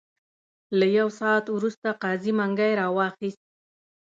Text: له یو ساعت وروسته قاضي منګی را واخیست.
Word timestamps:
له 0.79 0.85
یو 0.97 1.07
ساعت 1.19 1.45
وروسته 1.55 1.87
قاضي 2.01 2.31
منګی 2.39 2.71
را 2.79 2.87
واخیست. 2.97 3.41